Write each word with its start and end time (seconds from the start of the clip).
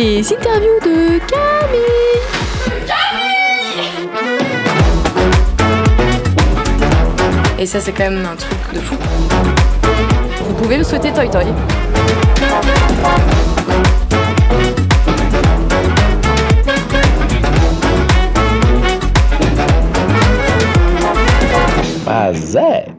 Les 0.00 0.32
interviews 0.32 0.78
de 0.84 1.18
Camille. 1.26 2.22
Et 7.58 7.66
ça, 7.66 7.80
c'est 7.80 7.90
quand 7.90 8.08
même 8.08 8.24
un 8.24 8.36
truc 8.36 8.56
de 8.74 8.78
fou. 8.78 8.94
Vous 10.46 10.54
pouvez 10.54 10.78
me 10.78 10.84
souhaiter 10.84 11.12
Toy 11.12 11.28
Toy. 11.28 11.46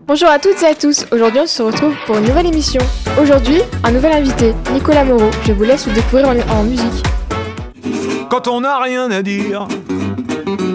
Bonjour 0.08 0.30
à 0.30 0.40
toutes 0.40 0.64
et 0.64 0.68
à 0.68 0.76
tous. 0.76 1.06
Aujourd'hui, 1.12 1.42
on 1.44 1.46
se 1.46 1.62
retrouve 1.62 1.94
pour 2.06 2.18
une 2.18 2.24
nouvelle 2.24 2.46
émission. 2.46 2.80
Aujourd'hui, 3.22 3.60
un 3.84 3.92
nouvel 3.92 4.14
invité, 4.14 4.54
Nicolas 4.74 5.04
Moreau. 5.04 5.30
Je 5.46 5.52
vous 5.52 5.64
laisse 5.64 5.88
le 5.88 5.94
découvrir 5.94 6.30
en, 6.30 6.58
en 6.58 6.64
musique. 6.64 7.04
Quand 8.30 8.48
on 8.48 8.62
n'a 8.62 8.80
rien 8.80 9.12
à 9.12 9.22
dire 9.22 9.68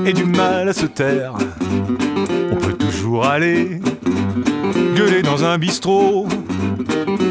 et 0.05 0.13
du 0.13 0.25
mal 0.25 0.69
à 0.69 0.75
se 0.75 0.85
taire, 0.85 1.33
on 2.53 2.57
peut 2.57 2.75
toujours 2.75 3.25
aller 3.25 3.81
gueuler 4.95 5.23
dans 5.23 5.43
un 5.43 5.57
bistrot. 5.57 6.29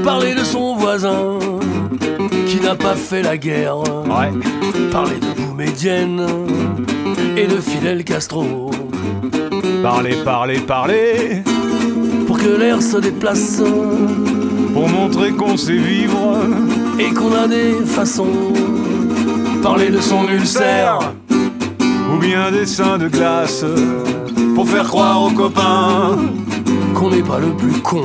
Parler 0.04 0.34
de 0.34 0.44
son 0.44 0.76
voisin 0.76 1.38
qui 2.48 2.60
n'a 2.60 2.74
pas 2.74 2.96
fait 2.96 3.22
la 3.22 3.38
guerre. 3.38 3.78
Ouais, 3.78 4.32
Parler 4.92 5.18
de 5.20 5.42
Boumedienne 5.42 6.26
et 7.38 7.46
de 7.46 7.58
Fidel 7.58 8.04
Castro. 8.04 8.72
Parler, 9.82 10.16
parler, 10.24 10.60
parler 10.60 11.44
Pour 12.28 12.38
que 12.38 12.50
l'air 12.50 12.82
se 12.82 12.98
déplace 12.98 13.62
pour 14.74 14.90
montrer 14.90 15.32
qu'on 15.32 15.56
sait 15.56 15.78
vivre. 15.78 16.40
et 17.00 17.14
qu'on 17.14 17.32
a 17.34 17.48
des 17.48 17.74
façons. 17.86 18.54
Parler 19.62 19.90
de 19.90 20.00
son 20.00 20.28
ulcère. 20.28 21.00
ou 22.12 22.18
bien 22.18 22.52
des 22.52 22.66
seins 22.66 22.98
de 22.98 23.08
glace 23.08 23.64
pour 24.56 24.68
faire 24.68 24.88
croire 24.88 25.22
aux 25.24 25.32
copains. 25.32 26.18
Qu'on 26.96 27.10
n'est 27.12 27.24
pas 27.24 27.40
le 27.40 27.52
plus 27.56 27.80
con. 27.82 28.04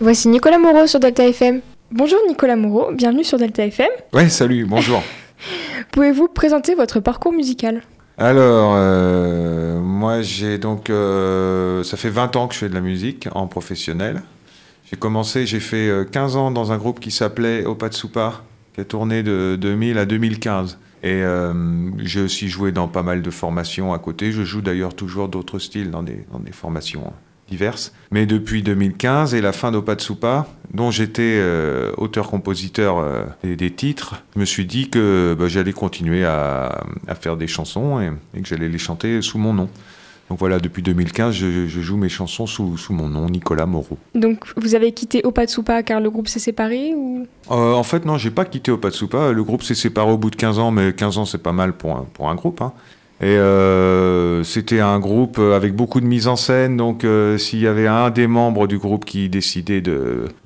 Voici 0.00 0.28
Nicolas 0.28 0.58
Moreau 0.58 0.86
sur 0.86 1.00
Delta 1.00 1.26
FM. 1.26 1.60
Bonjour 1.90 2.18
Nicolas 2.28 2.56
Moreau, 2.56 2.92
bienvenue 2.92 3.24
sur 3.24 3.38
Delta 3.38 3.64
FM. 3.64 3.88
Ouais, 4.12 4.28
salut, 4.28 4.66
bonjour. 4.66 5.02
Pouvez-vous 5.92 6.28
présenter 6.28 6.74
votre 6.74 7.00
parcours 7.00 7.32
musical? 7.32 7.82
Alors, 8.18 8.74
euh, 8.76 9.80
moi 9.80 10.20
j'ai 10.22 10.58
donc. 10.58 10.90
euh, 10.90 11.82
ça 11.84 11.96
fait 11.96 12.10
20 12.10 12.36
ans 12.36 12.48
que 12.48 12.54
je 12.54 12.58
fais 12.60 12.68
de 12.68 12.74
la 12.74 12.80
musique 12.80 13.28
en 13.34 13.46
professionnel. 13.46 14.22
J'ai 14.90 14.96
commencé, 14.96 15.46
j'ai 15.46 15.60
fait 15.60 15.88
euh, 15.88 16.04
15 16.04 16.36
ans 16.36 16.50
dans 16.50 16.72
un 16.72 16.78
groupe 16.78 17.00
qui 17.00 17.10
s'appelait 17.10 17.64
Opatsupa, 17.64 18.42
qui 18.74 18.80
a 18.80 18.84
tourné 18.84 19.22
de 19.22 19.56
2000 19.60 19.98
à 19.98 20.04
2015. 20.04 20.78
Et 21.04 21.22
euh, 21.22 21.52
j'ai 21.98 22.20
aussi 22.20 22.48
joué 22.48 22.72
dans 22.72 22.88
pas 22.88 23.04
mal 23.04 23.22
de 23.22 23.30
formations 23.30 23.92
à 23.94 23.98
côté. 23.98 24.32
Je 24.32 24.42
joue 24.42 24.60
d'ailleurs 24.62 24.94
toujours 24.94 25.28
d'autres 25.28 25.58
styles 25.60 25.90
dans 25.90 26.02
des, 26.02 26.26
dans 26.32 26.40
des 26.40 26.52
formations 26.52 27.12
diverses. 27.50 27.92
Mais 28.10 28.26
depuis 28.26 28.62
2015 28.62 29.34
et 29.34 29.40
la 29.40 29.52
fin 29.52 29.70
d'Opatsupa, 29.72 30.46
dont 30.74 30.90
j'étais 30.90 31.36
euh, 31.38 31.92
auteur-compositeur 31.96 32.98
euh, 32.98 33.24
des, 33.42 33.56
des 33.56 33.70
titres, 33.70 34.22
je 34.34 34.40
me 34.40 34.44
suis 34.44 34.66
dit 34.66 34.90
que 34.90 35.34
bah, 35.38 35.46
j'allais 35.48 35.72
continuer 35.72 36.24
à, 36.24 36.84
à 37.06 37.14
faire 37.14 37.36
des 37.36 37.46
chansons 37.46 38.00
et, 38.00 38.10
et 38.36 38.42
que 38.42 38.48
j'allais 38.48 38.68
les 38.68 38.78
chanter 38.78 39.22
sous 39.22 39.38
mon 39.38 39.52
nom. 39.54 39.68
Donc 40.28 40.38
voilà, 40.40 40.58
depuis 40.58 40.82
2015, 40.82 41.34
je, 41.34 41.66
je 41.66 41.80
joue 41.80 41.96
mes 41.96 42.10
chansons 42.10 42.46
sous, 42.46 42.76
sous 42.76 42.92
mon 42.92 43.08
nom, 43.08 43.30
Nicolas 43.30 43.64
Moreau. 43.64 43.96
Donc, 44.14 44.40
vous 44.58 44.74
avez 44.74 44.92
quitté 44.92 45.22
Opatsupa 45.24 45.82
car 45.82 46.00
le 46.00 46.10
groupe 46.10 46.28
s'est 46.28 46.38
séparé 46.38 46.92
ou? 46.94 47.26
Euh, 47.50 47.72
en 47.72 47.82
fait, 47.82 48.04
non, 48.04 48.18
j'ai 48.18 48.30
pas 48.30 48.44
quitté 48.44 48.70
Opatsupa. 48.70 49.32
Le 49.32 49.42
groupe 49.42 49.62
s'est 49.62 49.74
séparé 49.74 50.10
au 50.12 50.18
bout 50.18 50.28
de 50.28 50.36
15 50.36 50.58
ans, 50.58 50.70
mais 50.70 50.92
15 50.92 51.16
ans, 51.16 51.24
c'est 51.24 51.42
pas 51.42 51.52
mal 51.52 51.72
pour 51.72 51.96
un, 51.96 52.06
pour 52.12 52.28
un 52.28 52.34
groupe. 52.34 52.60
hein. 52.60 52.74
Et 53.20 53.26
euh, 53.26 54.44
c'était 54.44 54.78
un 54.78 55.00
groupe 55.00 55.40
avec 55.40 55.74
beaucoup 55.74 56.00
de 56.00 56.06
mise 56.06 56.28
en 56.28 56.36
scène, 56.36 56.76
donc 56.76 57.02
euh, 57.02 57.36
s'il 57.36 57.58
y 57.58 57.66
avait 57.66 57.88
un 57.88 58.10
des 58.10 58.28
membres 58.28 58.68
du 58.68 58.78
groupe 58.78 59.04
qui 59.04 59.28
décidait 59.28 59.82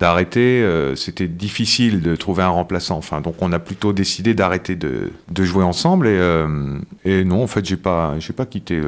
d'arrêter, 0.00 0.62
euh, 0.62 0.96
c'était 0.96 1.28
difficile 1.28 2.00
de 2.00 2.16
trouver 2.16 2.42
un 2.42 2.48
remplaçant. 2.48 2.96
Enfin, 2.96 3.20
donc 3.20 3.34
on 3.40 3.52
a 3.52 3.58
plutôt 3.58 3.92
décidé 3.92 4.32
d'arrêter 4.32 4.74
de, 4.74 5.10
de 5.30 5.44
jouer 5.44 5.64
ensemble. 5.64 6.06
Et, 6.06 6.16
euh, 6.16 6.78
et 7.04 7.24
non, 7.24 7.42
en 7.42 7.46
fait, 7.46 7.62
j'ai 7.64 7.76
pas, 7.76 8.14
j'ai 8.18 8.32
pas 8.32 8.46
quitté, 8.46 8.80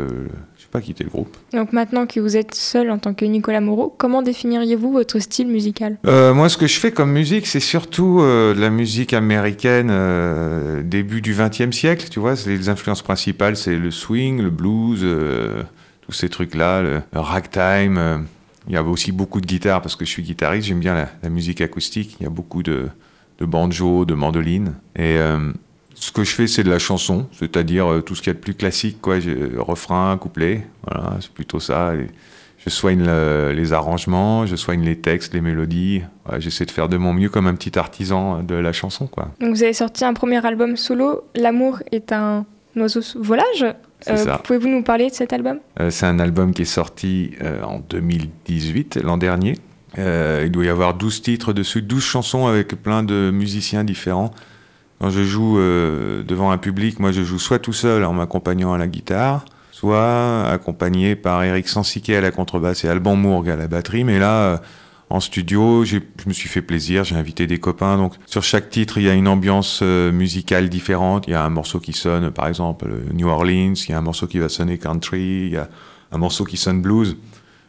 pas 0.75 0.81
quitté 0.81 1.05
le 1.05 1.11
groupe. 1.11 1.37
Donc 1.53 1.73
maintenant 1.73 2.05
que 2.05 2.19
vous 2.19 2.37
êtes 2.37 2.53
seul 2.53 2.91
en 2.91 2.99
tant 2.99 3.15
que 3.15 3.25
Nicolas 3.25 3.61
Moreau, 3.61 3.95
comment 3.97 4.23
définiriez-vous 4.23 4.91
votre 4.91 5.21
style 5.21 5.47
musical? 5.47 5.99
Euh, 6.05 6.35
moi, 6.35 6.49
ce 6.49 6.57
que 6.57 6.67
je 6.67 6.81
fais 6.81 6.91
comme 6.91 7.13
musique, 7.13 7.47
c'est 7.47 7.61
surtout 7.61 8.19
euh, 8.21 8.55
de 8.55 8.61
la 8.61 8.71
musique 8.71 9.13
américaine 9.13 9.89
euh, 9.93 10.83
début 10.83 11.21
du 11.21 11.33
XXe 11.33 11.71
siècle. 11.71 12.09
Tu 12.11 12.19
vois, 12.19 12.35
les 12.47 12.69
influences 12.69 13.03
principales, 13.03 13.57
c'est 13.57 13.77
le 13.77 13.93
swing, 13.93 14.43
le 14.43 14.51
blues, 14.51 15.07
tous 16.03 16.13
ces 16.13 16.29
trucs-là, 16.29 16.83
le, 16.83 17.03
le 17.13 17.21
ragtime. 17.21 18.27
Il 18.67 18.75
y 18.75 18.77
a 18.77 18.83
aussi 18.83 19.13
beaucoup 19.13 19.41
de 19.41 19.47
guitare 19.47 19.81
parce 19.81 19.95
que 19.95 20.05
je 20.05 20.11
suis 20.11 20.25
guitariste. 20.25 20.67
J'aime 20.67 20.81
bien 20.81 20.95
la, 20.97 21.09
la 21.23 21.29
musique 21.29 21.61
acoustique. 21.61 22.17
Il 22.19 22.25
y 22.25 22.27
a 22.27 22.31
beaucoup 22.31 22.65
de, 22.65 22.89
de 23.39 23.47
banjo, 23.47 24.05
de 24.05 24.15
mandoline. 24.15 24.73
Et 24.97 25.19
ce 25.95 26.11
que 26.13 26.25
je 26.25 26.31
fais, 26.35 26.47
c'est 26.47 26.65
de 26.65 26.71
la 26.71 26.79
chanson, 26.79 27.27
c'est-à-dire 27.33 27.91
euh, 27.91 28.01
tout 28.01 28.15
ce 28.15 28.21
qu'il 28.23 28.29
y 28.29 28.31
a 28.31 28.35
de 28.35 28.41
plus 28.41 28.55
classique, 28.55 28.99
quoi. 29.01 29.21
J'ai- 29.21 29.37
refrain, 29.57 30.17
couplet, 30.19 30.67
voilà, 30.87 31.17
c'est 31.21 31.31
plutôt 31.31 31.61
ça. 31.61 31.93
Je 32.67 32.71
soigne 32.71 33.05
le- 33.05 33.53
les 33.55 33.73
arrangements, 33.75 34.47
je 34.47 34.57
soigne 34.57 34.83
les 34.83 34.97
textes, 34.97 35.35
les 35.35 35.41
mélodies. 35.43 36.03
Ouais, 36.31 36.41
J'essaie 36.41 36.65
de 36.65 36.71
faire 36.71 36.89
de 36.89 36.97
mon 36.97 37.13
mieux 37.13 37.29
comme 37.29 37.47
un 37.47 37.55
petit 37.55 37.79
artisan 37.79 38.43
de 38.43 38.55
la 38.55 38.73
chanson, 38.73 39.07
quoi. 39.07 39.31
Donc, 39.41 39.51
vous 39.55 39.63
avez 39.63 39.75
sorti 39.75 40.05
un 40.05 40.15
premier 40.15 40.45
album 40.47 40.77
solo, 40.77 41.25
L'amour 41.35 41.81
est 41.93 42.11
un 42.13 42.47
oiseau 42.77 43.01
volage. 43.17 43.67
Ça. 44.01 44.39
Pouvez-vous 44.45 44.69
nous 44.69 44.83
parler 44.83 45.09
de 45.09 45.15
cet 45.15 45.33
album? 45.33 45.61
Euh, 45.81 45.91
c'est 45.91 46.05
un 46.07 46.19
album 46.19 46.53
qui 46.53 46.63
est 46.63 46.67
sorti 46.67 47.31
euh, 47.43 47.63
en 47.63 47.79
2018, 47.79 48.99
l'an 49.03 49.17
dernier. 49.17 49.57
Euh, 49.99 50.43
il 50.45 50.51
doit 50.51 50.65
y 50.65 50.69
avoir 50.69 50.95
12 50.95 51.23
titres 51.23 51.53
dessus, 51.53 51.81
12 51.83 52.03
chansons 52.03 52.47
avec 52.47 52.83
plein 52.83 53.03
de 53.03 53.31
musiciens 53.33 53.85
différents. 53.85 54.33
Quand 55.01 55.11
je 55.11 55.23
joue 55.23 55.59
euh, 55.59 56.23
devant 56.23 56.51
un 56.51 56.59
public, 56.59 57.01
moi 57.01 57.13
je 57.13 57.23
joue 57.23 57.39
soit 57.39 57.59
tout 57.59 57.73
seul 57.73 58.05
en 58.05 58.13
m'accompagnant 58.13 58.73
à 58.73 58.79
la 58.79 58.87
guitare, 58.87 59.45
soit 59.71 60.45
accompagné 60.45 61.17
par 61.17 61.43
Eric 61.43 61.69
Sansiquet 61.69 62.17
à 62.17 62.21
la 62.21 62.31
contrebasse 62.31 62.85
et 62.85 62.89
Alban 62.89 63.17
Mourgue 63.17 63.51
à 63.51 63.57
la 63.57 63.67
batterie. 63.67 64.05
Mais 64.05 64.19
là, 64.19 64.43
euh, 64.43 64.57
en 65.11 65.21
studio, 65.21 65.85
je 65.85 65.99
me 66.27 66.33
suis 66.33 66.49
fait 66.49 66.63
plaisir, 66.63 67.05
j'ai 67.05 67.17
invité 67.17 67.47
des 67.47 67.59
copains. 67.59 67.97
Donc 67.97 68.15
sur 68.27 68.43
chaque 68.43 68.71
titre, 68.71 68.99
il 68.99 69.05
y 69.05 69.11
a 69.11 69.15
une 69.15 69.29
ambiance 69.29 69.81
euh, 69.83 70.11
musicale 70.13 70.69
différente. 70.69 71.25
Il 71.27 71.33
y 71.33 71.35
a 71.35 71.45
un 71.45 71.51
morceau 71.51 71.81
qui 71.81 71.93
sonne, 71.93 72.31
par 72.31 72.49
exemple, 72.49 72.89
New 73.13 73.29
Orleans, 73.29 73.75
il 73.75 73.91
y 73.91 73.93
a 73.93 73.99
un 73.99 74.03
morceau 74.03 74.27
qui 74.27 74.39
va 74.39 74.49
sonner 74.49 74.79
country, 74.79 75.47
il 75.47 75.53
y 75.53 75.57
a 75.57 75.69
un 76.13 76.19
morceau 76.19 76.45
qui 76.45 76.57
sonne 76.57 76.81
blues. 76.81 77.17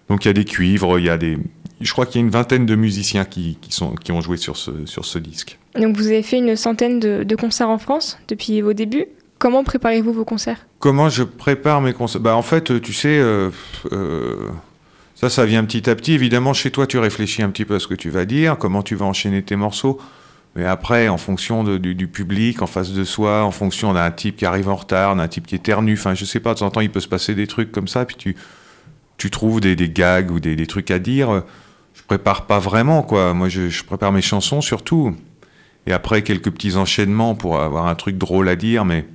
Donc 0.10 0.26
il 0.26 0.28
y 0.28 0.32
a 0.32 0.34
des 0.34 0.46
cuivres, 0.46 1.00
il 1.00 1.06
y 1.06 1.10
a 1.10 1.18
des... 1.18 1.38
Je 1.82 1.92
crois 1.92 2.06
qu'il 2.06 2.22
y 2.22 2.24
a 2.24 2.26
une 2.26 2.32
vingtaine 2.32 2.66
de 2.66 2.76
musiciens 2.76 3.26
qui, 3.26 3.58
qui, 3.60 3.74
sont, 3.74 3.96
qui 3.96 4.12
ont 4.12 4.22
joué 4.22 4.38
sur 4.38 4.56
ce, 4.56 4.86
sur 4.86 5.04
ce 5.04 5.20
disque. 5.20 5.60
Donc 5.80 5.98
vous 5.98 6.08
avez 6.08 6.24
fait 6.24 6.38
une 6.38 6.56
centaine 6.56 7.00
de, 7.00 7.36
concerts 7.36 7.70
en 7.70 7.78
France 7.78 8.18
depuis 8.28 8.62
vos 8.62 8.74
débuts. 8.74 9.08
Comment 9.38 9.64
préparez-vous 9.64 10.14
vos 10.14 10.26
concerts? 10.26 10.66
Comment 10.80 11.10
je 11.10 11.24
prépare 11.24 11.82
mes 11.82 11.94
concerts? 11.94 12.22
Bah, 12.22 12.36
En 12.36 12.42
fait, 12.42 12.82
tu 12.82 12.94
sais, 12.94 13.20
euh, 13.20 13.50
euh, 13.92 14.50
ça, 15.16 15.30
ça 15.30 15.46
vient 15.46 15.64
petit 15.66 15.90
à 15.90 15.96
petit. 15.96 16.14
Évidemment, 16.14 16.54
chez 16.54 16.72
toi, 16.72 16.88
tu 16.88 16.98
réfléchis 16.98 17.44
un 17.44 17.50
petit 17.50 17.66
peu 17.66 17.76
à 17.76 17.80
ce 17.80 17.88
que 17.88 17.96
tu 17.96 18.10
vas 18.10 18.26
dire, 18.26 18.58
comment 18.58 18.82
tu 18.82 18.96
vas 18.96 19.06
enchaîner 19.06 19.44
tes 19.44 19.58
morceaux. 19.58 20.00
Mais 20.56 20.64
après, 20.64 21.10
en 21.10 21.18
fonction 21.18 21.66
du, 21.66 22.08
public, 22.08 22.62
en 22.62 22.68
face 22.68 22.94
de 22.94 23.04
soi, 23.04 23.44
en 23.44 23.52
fonction 23.52 23.92
d'un 23.94 24.10
type 24.10 24.38
qui 24.38 24.46
arrive 24.46 24.70
en 24.70 24.76
retard, 24.76 25.18
d'un 25.18 25.28
type 25.28 25.48
qui 25.48 25.56
est 25.56 25.64
ternu, 25.64 25.94
enfin, 25.94 26.14
je 26.14 26.24
sais 26.24 26.40
pas, 26.40 26.54
de 26.54 26.60
temps 26.60 26.68
en 26.68 26.72
temps, 26.72 26.80
il 26.80 26.90
peut 26.90 27.02
se 27.02 27.10
passer 27.10 27.36
des 27.36 27.46
trucs 27.46 27.74
comme 27.74 27.90
ça, 27.90 28.06
puis 28.06 28.16
tu, 28.16 28.38
tu 29.18 29.30
trouves 29.30 29.60
des, 29.60 29.76
gags 29.90 30.32
ou 30.32 30.40
des, 30.40 30.66
trucs 30.66 30.92
à 30.92 31.00
dire. 31.00 31.44
Je 31.94 32.04
prépare 32.08 32.46
pas 32.46 32.60
vraiment, 32.60 33.04
quoi. 33.04 33.34
Moi, 33.34 33.50
je 33.50 33.84
prépare 33.84 34.14
mes 34.14 34.22
chansons 34.22 34.62
surtout. 34.62 35.14
Et 35.88 35.94
après, 35.94 36.24
quelques 36.24 36.52
petits 36.52 36.76
enchaînements 36.76 37.36
pour 37.36 37.60
avoir 37.60 37.88
un 37.88 37.96
truc 37.96 38.18
drôle 38.18 38.50
à 38.50 38.56
dire, 38.56 38.86
mais 38.86 39.06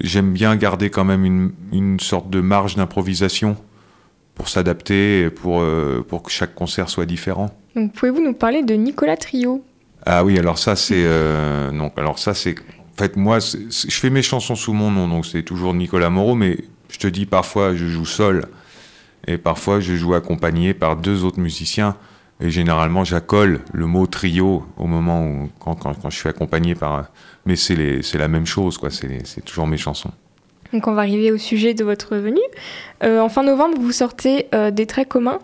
j'aime 0.00 0.32
bien 0.32 0.56
garder 0.56 0.90
quand 0.90 1.04
même 1.04 1.24
une, 1.24 1.52
une 1.72 2.00
sorte 2.00 2.30
de 2.30 2.40
marge 2.40 2.76
d'improvisation 2.76 3.56
pour 4.34 4.48
s'adapter, 4.48 5.30
pour, 5.30 5.60
euh, 5.60 6.04
pour 6.06 6.22
que 6.22 6.30
chaque 6.30 6.54
concert 6.54 6.88
soit 6.88 7.06
différent. 7.06 7.50
Donc 7.74 7.92
pouvez-vous 7.92 8.22
nous 8.22 8.34
parler 8.34 8.62
de 8.62 8.74
Nicolas 8.74 9.16
Trio? 9.16 9.64
Ah 10.04 10.24
oui, 10.24 10.38
alors 10.38 10.58
ça 10.58 10.76
c'est 10.76 11.02
euh, 11.04 11.72
non, 11.72 11.90
alors 11.96 12.18
ça 12.18 12.32
c'est 12.32 12.54
en 12.58 12.96
fait 12.96 13.16
moi 13.16 13.38
je 13.40 13.90
fais 13.90 14.10
mes 14.10 14.22
chansons 14.22 14.54
sous 14.54 14.72
mon 14.72 14.90
nom 14.90 15.08
donc 15.08 15.26
c'est 15.26 15.42
toujours 15.42 15.74
Nicolas 15.74 16.10
Moreau 16.10 16.34
mais 16.34 16.58
je 16.88 16.98
te 16.98 17.06
dis 17.08 17.26
parfois 17.26 17.74
je 17.74 17.86
joue 17.86 18.06
seul 18.06 18.46
et 19.26 19.36
parfois 19.36 19.80
je 19.80 19.94
joue 19.94 20.14
accompagné 20.14 20.74
par 20.74 20.96
deux 20.96 21.24
autres 21.24 21.40
musiciens 21.40 21.96
et 22.40 22.50
généralement 22.50 23.04
j'accole 23.04 23.60
le 23.72 23.86
mot 23.86 24.06
trio 24.06 24.64
au 24.76 24.86
moment 24.86 25.26
où 25.26 25.48
quand, 25.58 25.74
quand, 25.74 25.94
quand 25.94 26.10
je 26.10 26.16
suis 26.16 26.28
accompagné 26.28 26.74
par 26.74 27.06
mais 27.46 27.56
c'est 27.56 28.18
la 28.18 28.28
même 28.28 28.46
chose 28.46 28.76
quoi, 28.78 28.90
c'est 28.90 29.44
toujours 29.44 29.66
mes 29.66 29.78
chansons. 29.78 30.10
Donc 30.72 30.88
on 30.88 30.92
va 30.92 31.02
arriver 31.02 31.32
au 31.32 31.38
sujet 31.38 31.74
de 31.74 31.84
votre 31.84 32.16
venue. 32.16 32.40
Euh, 33.04 33.20
en 33.20 33.28
fin 33.28 33.42
novembre, 33.42 33.78
vous 33.80 33.92
sortez 33.92 34.46
euh, 34.54 34.70
Des 34.70 34.86
traits 34.86 35.08
communs. 35.08 35.38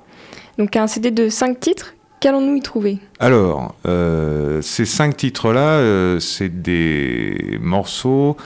Donc 0.59 0.77
un 0.77 0.87
CD 0.87 1.11
de 1.11 1.29
5 1.29 1.61
titres. 1.61 1.95
Qu'allons-nous 2.21 2.57
y 2.57 2.61
trouver? 2.61 2.99
Alors, 3.19 3.75
euh, 3.87 4.63
ces 4.63 4.85
cinq 4.85 5.17
titres-là, 5.17 6.21
c'est 6.21 6.63
des 6.63 7.59
morceaux 7.61 8.37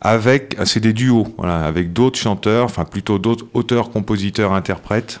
avec, 0.00 0.56
c'est 0.64 0.80
des 0.80 0.94
duos, 0.94 1.26
voilà, 1.36 1.64
avec 1.64 1.92
d'autres 1.92 2.18
chanteurs, 2.18 2.64
enfin 2.64 2.86
plutôt 2.86 3.18
d'autres 3.18 3.44
auteurs, 3.52 3.90
compositeurs, 3.90 4.54
interprètes. 4.54 5.20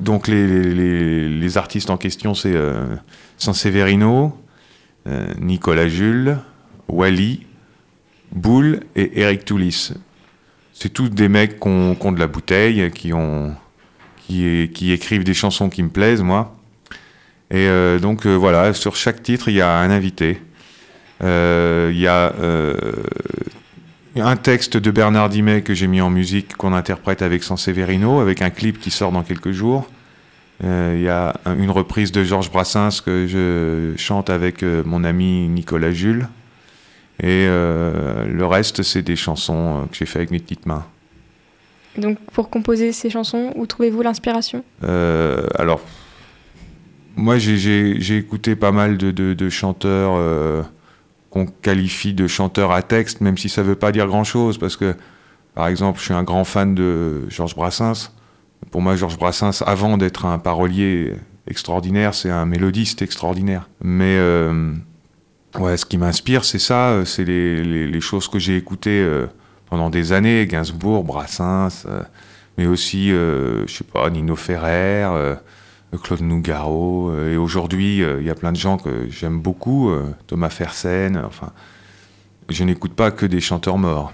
Donc 0.00 0.28
les, 0.28 1.56
artistes 1.56 1.90
en 1.90 1.96
question, 1.96 2.34
c'est 2.34 2.54
euh, 2.54 2.96
Sanseverino, 3.38 4.36
euh, 5.06 5.26
Nicolas 5.38 5.88
Jules, 5.88 6.38
Wally, 6.88 7.46
Boule 8.32 8.80
et 8.94 9.20
Eric 9.20 9.44
Toulis. 9.44 9.92
C'est 10.72 10.90
tous 10.90 11.08
des 11.08 11.28
mecs 11.28 11.58
qui 11.58 11.68
ont, 11.68 12.12
de 12.12 12.18
la 12.18 12.26
bouteille, 12.26 12.90
qui, 12.90 13.12
écrivent 14.92 15.24
des 15.24 15.34
chansons 15.34 15.70
qui 15.70 15.82
me 15.82 15.88
plaisent, 15.88 16.22
moi. 16.22 16.54
Et 17.50 17.68
euh, 17.68 17.98
donc 17.98 18.26
euh, 18.26 18.34
voilà, 18.34 18.74
sur 18.74 18.96
chaque 18.96 19.22
titre, 19.22 19.48
il 19.48 19.54
y 19.54 19.60
a 19.60 19.78
un 19.78 19.90
invité. 19.90 20.42
Euh, 21.22 21.90
Il 21.92 21.98
y 21.98 22.08
a 22.08 22.32
un 24.20 24.36
texte 24.36 24.76
de 24.76 24.90
Bernard 24.90 25.28
Dimet 25.28 25.62
que 25.62 25.74
j'ai 25.74 25.86
mis 25.86 26.00
en 26.00 26.10
musique, 26.10 26.56
qu'on 26.56 26.72
interprète 26.72 27.22
avec 27.22 27.42
Sanseverino, 27.44 28.20
avec 28.20 28.42
un 28.42 28.50
clip 28.50 28.78
qui 28.80 28.90
sort 28.90 29.12
dans 29.12 29.22
quelques 29.22 29.52
jours. 29.52 29.86
Euh, 30.64 30.94
Il 30.96 31.02
y 31.02 31.08
a 31.08 31.38
un- 31.44 31.58
une 31.58 31.70
reprise 31.70 32.12
de 32.12 32.24
Georges 32.24 32.50
Brassens 32.50 33.00
que 33.04 33.26
je 33.26 33.92
chante 34.00 34.30
avec 34.30 34.62
euh, 34.62 34.82
mon 34.86 35.04
ami 35.04 35.48
Nicolas 35.48 35.92
Jules. 35.92 36.28
Et 37.20 37.46
euh, 37.48 38.24
le 38.26 38.46
reste, 38.46 38.82
c'est 38.82 39.02
des 39.02 39.16
chansons 39.16 39.86
que 39.90 39.96
j'ai 39.96 40.06
fait 40.06 40.18
avec 40.18 40.30
mes 40.30 40.38
petites 40.38 40.66
mains. 40.66 40.84
Donc 41.98 42.18
pour 42.32 42.48
composer 42.50 42.92
ces 42.92 43.08
chansons, 43.10 43.52
où 43.54 43.66
trouvez-vous 43.66 44.02
l'inspiration? 44.02 44.64
Euh, 44.84 45.46
alors, 45.58 45.80
moi, 47.16 47.38
j'ai- 47.38 48.16
écouté 48.18 48.54
pas 48.56 48.72
mal 48.72 48.96
de, 48.98 49.10
de- 49.10 49.32
de 49.34 49.48
chanteurs 49.48 50.12
qu'on 51.36 51.46
qualifie 51.46 52.14
de 52.14 52.26
chanteurs 52.26 52.72
à 52.72 52.80
texte, 52.80 53.20
même 53.20 53.36
si 53.36 53.50
ça 53.50 53.62
veut 53.62 53.74
pas 53.74 53.92
dire 53.92 54.06
grand-chose, 54.06 54.56
parce 54.56 54.76
que, 54.76 54.94
par 55.54 55.66
exemple, 55.66 55.98
je 55.98 56.04
suis 56.04 56.14
un 56.14 56.22
grand 56.22 56.44
fan 56.44 56.74
de 56.74 57.28
Georges 57.28 57.54
Brassens. 57.54 58.10
Pour 58.70 58.80
moi, 58.80 58.96
Georges 58.96 59.18
Brassens, 59.18 59.62
avant 59.66 59.98
d'être 59.98 60.24
un 60.24 60.38
parolier 60.38 61.12
extraordinaire, 61.46 62.14
c'est 62.14 62.30
un 62.30 62.46
mélodiste 62.46 63.02
extraordinaire. 63.02 63.68
Mais 63.82 64.16
euh, 64.16 64.72
ouais, 65.58 65.76
ce 65.76 65.84
qui 65.84 65.98
m'inspire, 65.98 66.44
c'est 66.44 66.58
ça, 66.58 67.04
c'est 67.04 67.24
les, 67.24 68.00
choses 68.00 68.28
que 68.28 68.38
j'ai 68.38 68.56
écoutées 68.56 69.02
euh, 69.02 69.26
pendant 69.68 69.90
des 69.90 70.14
années, 70.14 70.46
Gainsbourg, 70.46 71.04
Brassens, 71.04 71.84
euh, 71.86 72.00
mais 72.56 72.66
aussi, 72.66 73.10
je 73.10 73.66
sais 73.68 73.84
pas, 73.84 74.08
Nino 74.08 74.36
Ferrer, 74.36 75.36
Claude 76.02 76.20
Nougaro, 76.20 77.10
euh, 77.10 77.34
et 77.34 77.36
aujourd'hui, 77.36 78.02
euh, 78.02 78.20
il 78.20 78.26
y 78.26 78.30
a 78.30 78.34
plein 78.34 78.52
de 78.52 78.56
gens 78.56 78.76
que 78.76 79.08
j'aime 79.08 79.40
beaucoup, 79.40 79.90
euh, 79.90 80.14
Thomas 80.26 80.50
Fersen, 80.50 81.16
enfin, 81.24 81.52
je 82.48 82.64
n'écoute 82.64 82.92
pas 82.92 83.10
que 83.10 83.26
des 83.26 83.40
chanteurs 83.40 83.78
morts. 83.78 84.12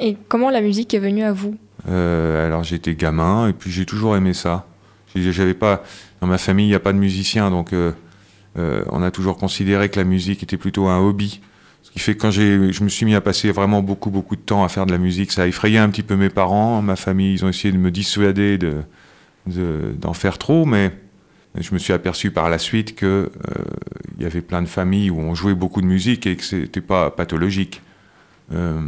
Et 0.00 0.16
comment 0.28 0.50
la 0.50 0.60
musique 0.60 0.92
est 0.94 0.98
venue 0.98 1.22
à 1.22 1.32
vous? 1.32 1.56
Euh, 1.88 2.46
alors 2.46 2.64
j'étais 2.64 2.94
gamin 2.94 3.48
et 3.48 3.52
puis 3.52 3.70
j'ai 3.70 3.84
toujours 3.84 4.16
aimé 4.16 4.32
ça. 4.34 4.66
J'avais 5.14 5.54
pas 5.54 5.84
dans 6.20 6.26
ma 6.26 6.38
famille 6.38 6.66
il 6.66 6.70
n'y 6.70 6.74
a 6.74 6.80
pas 6.80 6.92
de 6.92 6.98
musicien 6.98 7.48
donc 7.48 7.72
euh, 7.72 7.92
euh, 8.58 8.82
on 8.90 9.00
a 9.02 9.12
toujours 9.12 9.36
considéré 9.36 9.88
que 9.88 9.98
la 9.98 10.04
musique 10.04 10.42
était 10.42 10.56
plutôt 10.56 10.88
un 10.88 10.98
hobby. 10.98 11.40
Ce 11.82 11.90
qui 11.90 11.98
fait 12.00 12.16
que 12.16 12.22
quand 12.22 12.30
je 12.30 12.82
me 12.82 12.88
suis 12.88 13.06
mis 13.06 13.14
à 13.14 13.20
passer 13.20 13.52
vraiment 13.52 13.82
beaucoup 13.82 14.10
beaucoup 14.10 14.34
de 14.34 14.40
temps 14.40 14.64
à 14.64 14.68
faire 14.68 14.86
de 14.86 14.92
la 14.92 14.98
musique, 14.98 15.30
ça 15.30 15.42
a 15.42 15.46
effrayé 15.46 15.78
un 15.78 15.88
petit 15.90 16.02
peu 16.02 16.16
mes 16.16 16.30
parents, 16.30 16.82
ma 16.82 16.96
famille, 16.96 17.34
ils 17.34 17.44
ont 17.44 17.48
essayé 17.48 17.72
de 17.72 17.78
me 17.78 17.90
dissuader 17.90 18.58
de, 18.58 18.76
de- 19.46 19.94
d'en 19.98 20.14
faire 20.14 20.38
trop, 20.38 20.64
mais 20.64 20.92
je 21.56 21.72
me 21.74 21.78
suis 21.78 21.92
aperçu 21.92 22.30
par 22.30 22.48
la 22.50 22.58
suite 22.58 22.94
que 22.96 23.06
euh, 23.06 23.30
y 24.20 24.24
avait 24.24 24.40
plein 24.40 24.62
de 24.62 24.66
familles 24.68 25.10
où 25.10 25.18
on 25.20 25.34
jouait 25.34 25.54
beaucoup 25.54 25.80
de 25.80 25.86
musique 25.86 26.26
et 26.26 26.36
que 26.36 26.42
c'était 26.44 26.80
pas 26.80 27.10
pathologique. 27.10 27.80
Euh, 28.52 28.80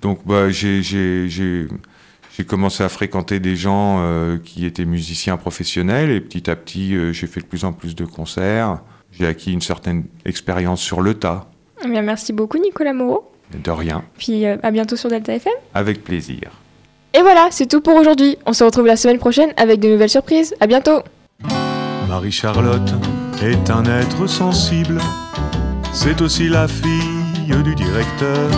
donc 0.00 0.20
bah, 0.26 0.48
j'ai, 0.50 1.66
commencé 2.46 2.82
à 2.84 2.88
fréquenter 2.88 3.40
des 3.40 3.56
gens 3.56 3.98
euh, 4.00 4.38
qui 4.38 4.64
étaient 4.66 4.84
musiciens 4.84 5.36
professionnels 5.36 6.10
et 6.10 6.20
petit 6.20 6.50
à 6.50 6.56
petit 6.56 6.94
j'ai 7.12 7.26
fait 7.26 7.40
de 7.40 7.46
plus 7.46 7.64
en 7.64 7.72
plus 7.72 7.94
de 7.94 8.04
concerts. 8.04 8.80
J'ai 9.12 9.26
acquis 9.26 9.52
une 9.52 9.60
certaine 9.60 10.04
expérience 10.24 10.80
sur 10.80 11.00
le 11.00 11.14
tas, 11.14 11.48
Eh 11.84 11.88
bien, 11.88 12.02
Merci 12.02 12.32
beaucoup 12.32 12.58
Nicolas 12.58 12.92
Moreau. 12.92 13.30
de 13.52 13.70
rien, 13.70 14.02
Puis 14.18 14.44
à 14.46 14.70
bientôt 14.72 14.96
sur 14.96 15.08
Delta 15.08 15.32
FM. 15.34 15.52
avec 15.74 16.02
plaisir. 16.02 16.50
Et 17.16 17.22
voilà, 17.22 17.46
c'est 17.50 17.66
tout 17.66 17.80
pour 17.80 17.94
aujourd'hui. 17.94 18.36
On 18.44 18.52
se 18.52 18.64
retrouve 18.64 18.86
la 18.86 18.96
semaine 18.96 19.18
prochaine 19.18 19.52
avec 19.56 19.78
de 19.78 19.88
nouvelles 19.88 20.10
surprises. 20.10 20.54
À 20.60 20.66
bientôt 20.66 21.02
Marie-Charlotte 22.08 22.92
est 23.42 23.70
un 23.70 23.84
être 23.84 24.26
sensible, 24.26 24.98
c'est 25.92 26.20
aussi 26.20 26.48
la 26.48 26.68
fille 26.68 27.24
du 27.62 27.74
directeur. 27.74 28.50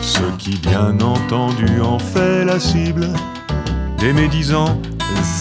Ce 0.00 0.22
qui, 0.38 0.56
bien 0.56 0.98
entendu, 1.00 1.80
en 1.82 1.98
fait 1.98 2.44
la 2.44 2.58
cible 2.58 3.08
des 3.98 4.12
médisants 4.12 4.80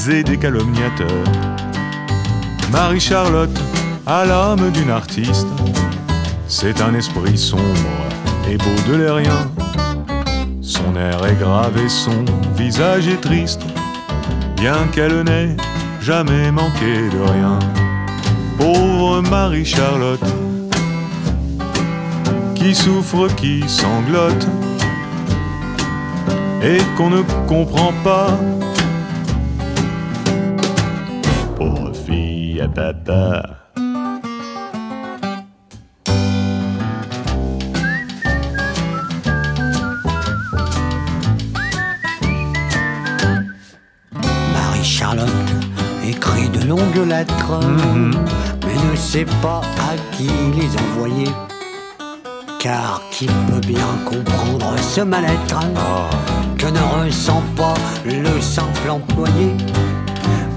et 0.09 0.23
des 0.23 0.37
calomniateurs. 0.37 1.23
Marie-Charlotte 2.71 3.57
a 4.05 4.25
l'âme 4.25 4.71
d'une 4.71 4.89
artiste, 4.89 5.47
c'est 6.47 6.81
un 6.81 6.93
esprit 6.95 7.37
sombre 7.37 7.63
et 8.49 8.57
beau 8.57 8.93
de 8.97 9.05
rien. 9.05 9.51
Son 10.67 10.97
air 10.97 11.25
est 11.25 11.39
grave 11.39 11.77
et 11.77 11.87
son 11.87 12.25
visage 12.57 13.07
est 13.07 13.21
triste, 13.21 13.61
bien 14.57 14.85
qu'elle 14.91 15.23
n'ait 15.23 15.55
jamais 16.01 16.51
manqué 16.51 17.07
de 17.09 17.21
rien. 17.31 17.57
Pauvre 18.57 19.21
Marie-Charlotte, 19.21 20.25
qui 22.53 22.75
souffre, 22.75 23.29
qui 23.37 23.63
sanglote, 23.65 24.45
et 26.61 26.79
qu'on 26.97 27.11
ne 27.11 27.21
comprend 27.47 27.93
pas. 28.03 28.37
Pauvre 31.55 31.93
fille 31.95 32.59
à 32.59 32.67
papa. 32.67 33.66
De 46.59 46.67
longues 46.67 47.07
lettres, 47.07 47.59
mais 48.65 48.91
ne 48.91 48.95
sait 48.95 49.25
pas 49.41 49.61
à 49.61 49.95
qui 50.15 50.29
les 50.55 50.69
envoyer. 50.81 51.29
Car 52.59 53.01
qui 53.11 53.27
peut 53.27 53.65
bien 53.65 53.87
comprendre 54.05 54.75
ce 54.79 55.01
mal-être 55.01 55.59
que 56.57 56.67
ne 56.67 57.05
ressent 57.05 57.43
pas 57.55 57.75
le 58.05 58.41
simple 58.41 58.89
employé 58.89 59.53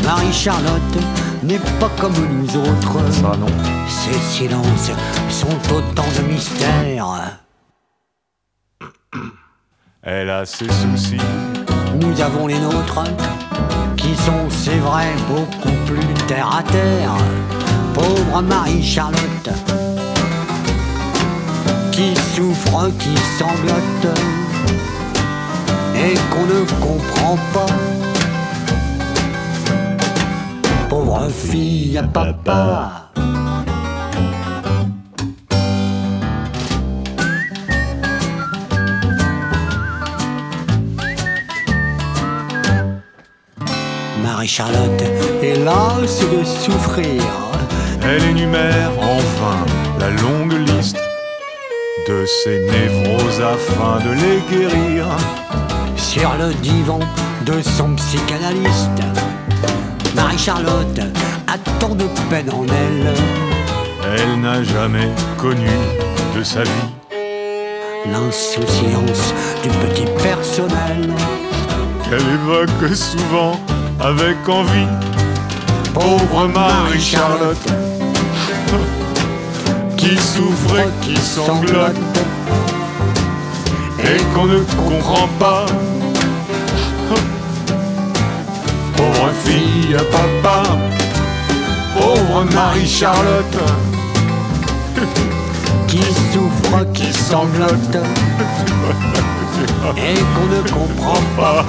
Marie-Charlotte 0.04 0.97
n'est 1.42 1.59
pas 1.78 1.90
comme 2.00 2.14
nous 2.14 2.57
autres. 2.57 3.12
Ça 3.12 3.37
non. 3.38 3.47
Ces 3.88 4.19
silences 4.19 4.90
sont 5.28 5.75
autant 5.75 6.09
de 6.16 6.33
mystères. 6.33 7.38
Elle 10.02 10.30
a 10.30 10.47
ses 10.47 10.69
soucis, 10.69 11.21
Nous 12.00 12.21
avons 12.21 12.47
les 12.47 12.59
nôtres, 12.59 13.04
qui 14.10 14.16
sont, 14.22 14.48
c'est 14.50 14.78
vrai, 14.78 15.06
beaucoup 15.28 15.76
plus 15.86 16.14
terre 16.26 16.58
à 16.58 16.62
terre. 16.62 17.14
Pauvre 17.94 18.42
Marie-Charlotte, 18.42 19.50
qui 21.92 22.14
souffre, 22.34 22.90
qui 22.98 23.14
sanglote, 23.38 24.18
et 25.94 26.14
qu'on 26.30 26.46
ne 26.46 26.64
comprend 26.80 27.36
pas. 27.52 27.74
Pauvre 30.88 31.28
fille 31.30 31.98
à 31.98 32.02
papa. 32.02 33.10
Marie-Charlotte 44.60 45.02
est 45.42 45.64
lasse 45.64 46.20
de 46.20 46.44
souffrir. 46.44 47.22
elle 48.02 48.22
énumère 48.24 48.90
enfin 49.00 49.56
la 49.98 50.10
longue 50.10 50.52
liste 50.68 50.98
de 52.06 52.26
ses 52.26 52.58
névroses 52.60 53.40
afin 53.40 54.00
de 54.04 54.12
les 54.12 54.40
guérir. 54.50 55.06
sur 55.96 56.30
le 56.38 56.52
divan 56.54 57.00
de 57.46 57.62
son 57.62 57.94
psychanalyste. 57.94 59.00
Marie-Charlotte 60.14 61.00
a 61.46 61.56
tant 61.78 61.94
de 61.94 62.04
peine 62.28 62.50
en 62.50 62.64
elle, 62.64 63.14
Elle 64.14 64.40
n'a 64.42 64.62
jamais 64.62 65.08
connu 65.38 65.70
de 66.36 66.42
sa 66.42 66.64
vie 66.64 66.70
l'insouciance 68.12 69.32
du 69.62 69.70
petit 69.70 70.10
personnel. 70.22 71.14
qu'elle 72.04 72.20
évoque 72.20 72.94
souvent 72.94 73.58
avec 74.00 74.49
envie. 74.49 74.87
Pauvre 75.92 76.47
Marie-Charlotte, 76.49 77.69
qui 79.97 80.16
souffre 80.16 80.78
et 80.78 81.04
qui 81.04 81.16
sanglote, 81.16 81.97
et 83.99 84.23
qu'on 84.35 84.47
ne 84.47 84.61
comprend 84.61 85.28
pas. 85.38 85.66
Pauvre 88.97 89.30
fille, 89.45 89.97
papa, 90.12 90.62
pauvre 91.99 92.45
Marie-Charlotte, 92.54 93.59
qui 95.88 96.02
souffre, 96.33 96.85
qui 96.95 97.12
sanglote, 97.12 97.97
et 99.97 100.14
qu'on 100.14 100.47
ne 100.47 100.62
comprend 100.71 101.23
pas. 101.37 101.66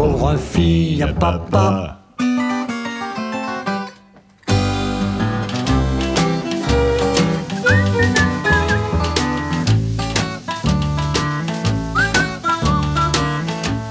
Pauvre 0.00 0.34
fille, 0.38 1.04
papa. 1.20 1.98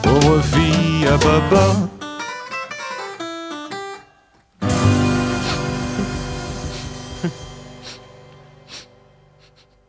Pauvre 0.01 0.42
fille 0.42 1.08
à 1.08 1.16
papa 1.20 1.78